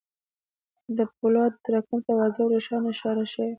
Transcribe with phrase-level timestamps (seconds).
[0.97, 3.49] د پولادو تراکم ته واضح او روښانه اشاره شوې وه